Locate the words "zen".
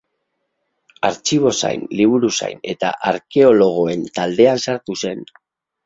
5.07-5.29